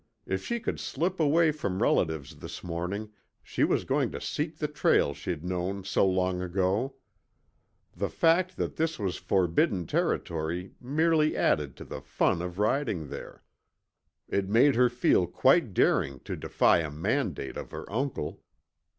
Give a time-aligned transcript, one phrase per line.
[0.25, 3.11] If she could slip away from relatives this morning,
[3.43, 6.95] she was going to seek the trail she'd known so long ago.
[7.95, 13.43] The fact that this was forbidden territory merely added to the fun of riding there.
[14.27, 18.41] It made her feel quite daring to defy a mandate of her uncle.